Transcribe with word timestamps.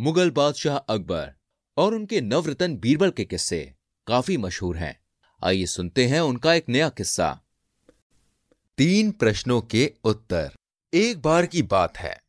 मुगल 0.00 0.30
बादशाह 0.30 0.76
अकबर 0.76 1.34
और 1.76 1.94
उनके 1.94 2.20
नवरतन 2.20 2.76
बीरबल 2.76 3.10
के 3.10 3.24
किस्से 3.24 3.74
काफ़ी 4.06 4.36
मशहूर 4.36 4.76
हैं। 4.76 5.00
आइए 5.44 5.66
सुनते 5.66 6.06
हैं 6.06 6.20
उनका 6.20 6.54
एक 6.54 6.68
नया 6.68 6.88
किस्सा। 6.88 7.40
तीन 8.78 9.10
प्रश्नों 9.10 9.62
के 9.62 9.94
उत्तर। 10.04 10.54
एक 10.94 11.22
बार 11.22 11.46
की 11.46 11.62
बात 11.62 11.98
है। 11.98 12.20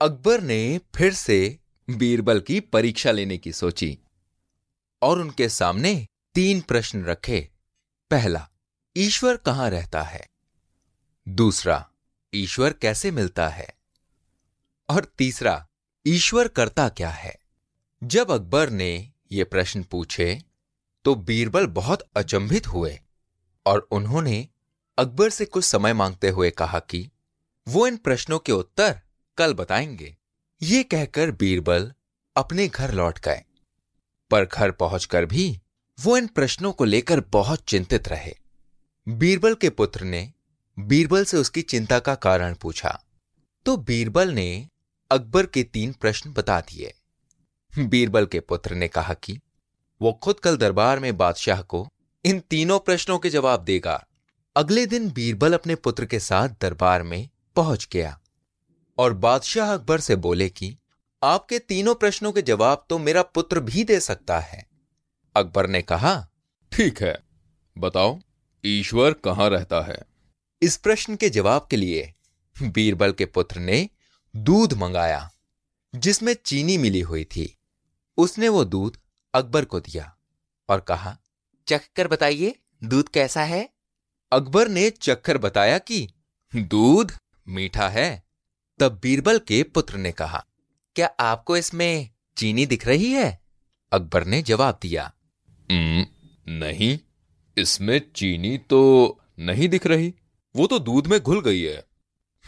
अकबर 0.00 0.40
ने 0.40 0.80
फिर 0.96 1.14
से 1.14 1.58
बीरबल 1.90 2.40
की 2.40 2.60
परीक्षा 2.60 3.10
लेने 3.10 3.38
की 3.38 3.52
सोची 3.52 3.98
और 5.02 5.18
उनके 5.18 5.48
सामने 5.48 6.06
तीन 6.34 6.60
प्रश्न 6.60 7.04
रखे। 7.04 7.50
पहला, 8.10 8.50
ईश्वर 8.96 9.36
कहाँ 9.36 9.70
रहता 9.70 10.02
है? 10.02 10.26
दूसरा, 11.28 11.90
ईश्वर 12.34 12.72
कैसे 12.72 13.10
मिलता 13.10 13.48
है? 13.48 13.79
और 14.90 15.04
तीसरा 15.04 15.68
ईश्वर 16.06 16.48
करता 16.48 16.88
क्या 16.88 17.10
है? 17.10 17.36
जब 18.04 18.30
अकबर 18.30 18.70
ने 18.70 19.12
ये 19.32 19.44
प्रश्न 19.44 19.82
पूछे 19.82 20.42
तो 21.04 21.14
बीरबल 21.14 21.66
बहुत 21.66 22.10
अचंभित 22.16 22.66
हुए 22.66 23.00
और 23.66 23.88
उन्होंने 23.90 24.48
अकबर 24.98 25.30
से 25.30 25.44
कुछ 25.44 25.64
समय 25.64 25.92
मांगते 25.92 26.28
हुए 26.28 26.50
कहा 26.50 26.78
कि, 26.78 27.10
वो 27.68 27.86
इन 27.86 27.96
प्रश्नों 27.96 28.38
के 28.38 28.52
उत्तर 28.52 29.00
कल 29.36 29.54
बताएँगे। 29.54 30.16
ये 30.62 30.82
कहकर 30.82 31.30
बीरबल 31.30 31.92
अपने 32.36 32.68
घर 32.68 32.94
लौट 32.94 33.18
गए। 33.18 33.42
पर 34.30 34.44
घर 34.44 34.70
पहुंचकर 34.70 35.26
भी 35.26 35.60
वो 36.00 36.16
इन 36.16 36.26
प्रश्नों 36.26 36.72
को 36.72 36.84
लेकर 36.84 37.20
बहुत 37.20 37.64
चिंतित 37.68 38.08
रहे। 38.08 38.34
बीरबल 39.08 39.54
के 39.54 39.70
पुत्र 39.70 40.04
ने, 40.04 40.32
बीरबल 40.78 41.24
से 41.24 41.36
उसकी 41.36 41.62
चिंता 41.62 41.98
का 41.98 42.14
कारण 42.14 42.54
पूछा। 42.54 43.04
तो 43.66 43.76
बीरबल 43.76 44.32
ने 44.32 44.69
अकबर 45.10 45.46
के 45.46 45.62
तीन 45.62 45.92
प्रश्न 45.92 46.32
बता 46.32 46.60
दिए। 46.60 46.92
बीरबल 47.72 48.26
के 48.26 48.40
पुत्र 48.40 48.74
ने 48.74 48.88
कहा 48.88 49.14
कि 49.14 49.38
वो 50.00 50.12
खुद 50.12 50.40
कल 50.40 50.56
दरबार 50.56 50.98
में 50.98 51.16
बादशाह 51.16 51.62
को 51.62 51.88
इन 52.24 52.40
तीनों 52.40 52.78
प्रश्नों 52.78 53.18
के 53.18 53.30
जवाब 53.30 53.60
देगा। 53.60 54.04
अगले 54.56 54.86
दिन 54.86 55.10
बीरबल 55.10 55.54
अपने 55.54 55.74
पुत्र 55.74 56.06
के 56.06 56.20
साथ 56.20 56.48
दरबार 56.60 57.02
में 57.02 57.28
पहुँच 57.56 57.88
गया 57.92 58.18
और 58.98 59.14
बादशाह 59.14 59.74
अकबर 59.74 60.00
से 60.00 60.16
बोले 60.16 60.48
कि 60.48 60.76
आपके 61.22 61.58
तीनों 61.58 61.94
प्रश्नों 61.94 62.32
के 62.32 62.42
जवाब 62.42 62.84
तो 62.88 62.98
मेरा 62.98 63.22
पुत्र 63.22 63.60
भी 63.60 63.84
दे 63.84 64.00
सकता 64.00 64.40
है। 64.40 64.66
अकबर 65.36 65.66
ने 65.66 65.82
कहा 65.82 66.28
ठीक 66.72 67.02
है। 67.02 67.18
बताओ 67.78 68.18
ईश्वर 68.64 69.12
कहाँ 69.12 69.48
रहता 69.50 69.80
है? 69.80 70.02
इस 70.62 70.76
प्रश्न 70.76 71.16
के 71.16 71.30
जवाब 71.30 71.66
के 71.70 71.76
लिए 71.76 72.12
बीरबल 72.62 73.12
के 73.12 73.24
पुत्र 73.26 73.60
ने 73.60 73.88
दूध 74.36 74.72
मंगाया 74.72 75.30
जिसमें 75.94 76.36
चीनी 76.46 76.78
मिली 76.78 77.00
हुई 77.00 77.24
थी। 77.24 77.58
उसने 78.16 78.48
वो 78.48 78.64
दूध 78.64 79.00
अकबर 79.34 79.64
को 79.64 79.80
दिया 79.80 80.16
और 80.68 80.80
कहा 80.80 81.18
चख 81.68 81.88
कर 81.96 82.08
बताइए 82.08 82.54
दूध 82.84 83.08
कैसा 83.08 83.44
है? 83.44 83.70
अकबर 84.32 84.68
ने 84.68 84.90
चखकर 84.90 85.38
बताया 85.38 85.78
कि 85.78 86.08
दूध 86.56 87.12
मीठा 87.48 87.88
है। 87.88 88.22
तब 88.78 89.00
बीरबल 89.02 89.38
के 89.38 89.62
पुत्र 89.62 89.96
ने 89.96 90.12
कहा 90.12 90.46
क्या 90.94 91.06
आपको 91.20 91.56
इसमें 91.56 92.10
चीनी 92.36 92.66
दिख 92.66 92.86
रही 92.86 93.12
है? 93.12 93.40
अकबर 93.92 94.24
ने 94.24 94.42
जवाब 94.42 94.78
दिया 94.82 95.12
"हम्म, 95.70 96.06
नहीं 96.48 96.98
इसमें 97.58 98.12
चीनी 98.12 98.58
तो 98.58 99.20
नहीं 99.38 99.68
दिख 99.68 99.86
रही 99.86 100.14
वो 100.56 100.66
तो 100.66 100.78
दूध 100.78 101.06
में 101.06 101.20
घुल 101.20 101.40
गई 101.40 101.62
है। 101.62 101.86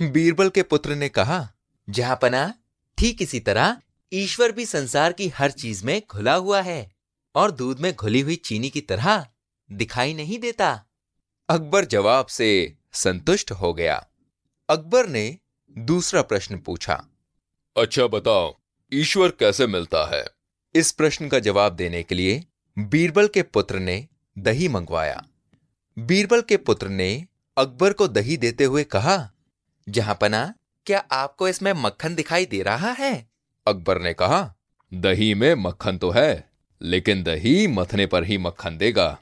बीरबल 0.02 0.48
के 0.48 0.62
पुत्र 0.62 0.94
ने 0.94 1.08
कहा 1.08 1.51
जहाँ 1.90 2.18
पना 2.22 2.54
ठीक 2.98 3.22
इसी 3.22 3.40
तरह 3.40 3.76
ईश्वर 4.12 4.52
भी 4.52 4.66
संसार 4.66 5.12
की 5.12 5.28
हर 5.28 5.50
चीज़ 5.50 5.84
में 5.84 6.02
घुला 6.10 6.34
हुआ 6.34 6.62
है 6.62 6.92
और 7.34 7.50
दूध 7.50 7.80
में 7.80 7.94
घुली 7.94 8.20
हुई 8.20 8.36
चीनी 8.36 8.70
की 8.70 8.80
तरह 8.80 9.26
दिखाई 9.72 10.14
नहीं 10.14 10.38
देता। 10.38 10.84
अकबर 11.48 11.84
जवाब 11.84 12.26
से 12.26 12.76
संतुष्ट 12.92 13.50
हो 13.50 13.74
गया। 13.74 14.06
अकबर 14.68 15.06
ने 15.06 15.38
दूसरा 15.78 16.22
प्रश्न 16.22 16.58
पूछा। 16.58 17.06
अच्छा 17.76 18.06
बताओ 18.06 18.54
ईश्वर 18.92 19.28
कैसे 19.28 19.66
मिलता 19.66 20.16
है? 20.16 20.24
इस 20.74 20.92
प्रश्न 20.92 21.28
का 21.28 21.38
जवाब 21.38 21.72
देने 21.72 22.02
के 22.02 22.14
लिए 22.14 22.44
बीरबल 22.78 23.28
के 23.28 23.42
पुत्र 23.42 23.78
ने 23.78 24.08
दही 24.38 24.68
मंगवाया। 24.68 25.26
बीरबल 25.98 26.42
के 26.42 26.56
पुत्र 26.56 26.88
ने 26.88 27.26
अकबर 27.56 27.92
को 27.92 28.08
दही 28.08 28.36
देते 28.36 28.64
हुए 28.64 28.84
कहा 28.84 29.32
जहाँ 29.88 30.18
पना 30.20 30.54
क्या 30.86 30.98
आपको 31.12 31.48
इसमें 31.48 31.72
मक्खन 31.72 32.14
दिखाई 32.14 32.46
दे 32.46 32.62
रहा 32.62 32.90
है? 32.92 33.14
अकबर 33.66 34.00
ने 34.02 34.12
कहा 34.14 34.54
दही 34.92 35.34
में 35.34 35.54
मक्खन 35.54 35.98
तो 35.98 36.10
है 36.10 36.50
लेकिन 36.80 37.22
दही 37.22 37.66
मथने 37.66 38.06
पर 38.06 38.24
ही 38.24 38.38
मक्खन 38.38 38.78
देगा। 38.78 39.18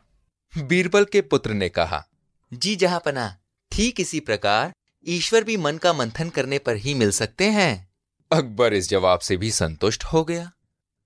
बीरबल 0.54 1.04
के 1.04 1.20
पुत्र 1.22 1.52
ने 1.52 1.68
कहा 1.68 2.04
जी 2.52 2.74
जहाँ 2.76 3.00
पना 3.04 3.34
ठीक 3.72 4.00
इसी 4.00 4.20
प्रकार 4.20 4.72
ईश्वर 5.06 5.44
भी 5.44 5.56
मन 5.56 5.76
का 5.78 5.92
मंथन 5.92 6.28
करने 6.28 6.58
पर 6.58 6.76
ही 6.76 6.94
मिल 6.94 7.10
सकते 7.10 7.44
हैं। 7.50 7.88
अकबर 8.30 8.74
इस 8.74 8.88
जवाब 8.88 9.20
से 9.20 9.36
भी 9.36 9.50
संतुष्ट 9.50 10.04
हो 10.04 10.24
गया। 10.24 10.50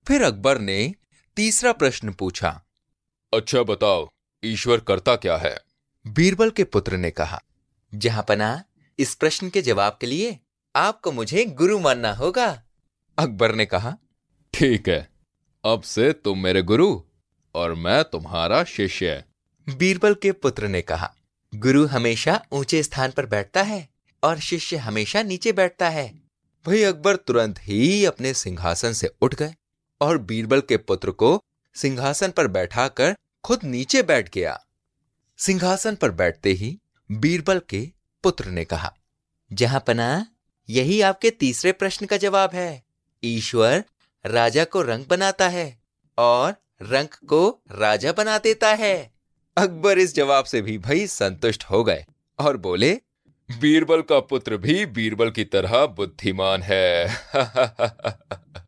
फिर 0.07 0.23
अकबर 0.23 0.59
ने 0.59 0.93
तीसरा 1.37 1.71
प्रश्न 1.71 2.13
पूछा 2.13 2.49
अच्छा 3.33 3.63
बताओ 3.63 4.07
ईश्वर 4.43 4.79
करता 4.79 5.15
क्या 5.15 5.37
है? 5.37 5.57
बीरबल 6.05 6.49
के 6.49 6.63
पुत्र 6.63 6.97
ने 6.97 7.11
कहा 7.11 7.41
जहाँ 7.93 8.25
पना 8.27 8.63
इस 8.99 9.15
प्रश्न 9.15 9.49
के 9.49 9.61
जवाब 9.61 9.97
के 10.01 10.07
लिए 10.07 10.37
आपको 10.75 11.11
मुझे 11.11 11.45
गुरु 11.45 11.79
मानना 11.79 12.11
होगा। 12.13 12.47
अकबर 13.17 13.55
ने 13.55 13.65
कहा 13.65 13.97
ठीक 14.53 14.89
है 14.89 15.07
अब 15.63 15.81
से 15.81 16.11
तुम 16.13 16.39
मेरे 16.39 16.61
गुरु 16.61 17.01
और 17.55 17.73
मैं 17.73 18.03
तुम्हारा 18.03 18.63
शिष्य 18.63 19.23
बीरबल 19.67 20.13
के 20.13 20.31
पुत्र 20.31 20.67
ने 20.67 20.81
कहा 20.81 21.13
गुरु 21.53 21.85
हमेशा 21.85 22.39
ऊँचे 22.51 22.83
स्थान 22.83 23.11
पर 23.11 23.25
बैठता 23.25 23.61
है 23.61 23.87
और 24.23 24.39
शिष्य 24.39 24.77
हमेशा 24.77 25.23
नीचे 25.23 25.51
बैठता 25.51 25.89
है। 25.89 26.07
भाई 26.65 26.83
अकबर 26.83 27.15
तुरंत 27.15 27.59
ही 27.59 28.05
अपने 28.05 28.33
सिंहासन 28.33 28.93
से 28.93 29.11
उठ 29.21 29.35
गए 29.35 29.55
और 30.01 30.17
बीरबल 30.17 30.61
के 30.61 30.77
पुत्र 30.77 31.11
को 31.11 31.43
सिंहासन 31.75 32.31
पर 32.31 32.47
बैठाकर 32.47 33.15
खुद 33.43 33.63
नीचे 33.63 34.03
बैठ 34.03 34.33
गया। 34.33 34.59
सिंहासन 35.37 35.95
पर 35.95 36.11
बैठते 36.11 36.51
ही 36.51 36.77
बीरबल 37.09 37.61
के 37.69 37.87
पुत्र 38.23 38.45
ने 38.45 38.65
कहा 38.65 38.93
जहाँ 39.51 39.83
पना 39.87 40.25
यही 40.69 41.01
आपके 41.01 41.29
तीसरे 41.29 41.71
प्रश्न 41.71 42.05
का 42.05 42.17
जवाब 42.17 42.49
है। 42.53 42.83
ईश्वर 43.23 43.83
राजा 44.25 44.63
को 44.63 44.81
रंग 44.81 45.05
बनाता 45.05 45.49
है 45.49 45.79
और 46.17 46.55
रंग 46.81 47.07
को 47.07 47.61
राजा 47.71 48.11
बना 48.11 48.37
देता 48.37 48.73
है। 48.73 49.13
अकबर 49.57 49.99
इस 49.99 50.15
जवाब 50.15 50.45
से 50.45 50.61
भी 50.61 50.77
भाई 50.77 51.07
संतुष्ट 51.07 51.63
हो 51.63 51.83
गए 51.83 52.05
और 52.39 52.57
बोले, 52.57 53.01
बीरबल 53.59 54.01
का 54.01 54.19
पुत्र 54.19 54.57
भी 54.57 54.85
बीरबल 54.85 55.31
की 55.31 55.43
तरह 55.43 55.85
बुद्धिमान 55.85 56.61
है। 56.61 57.17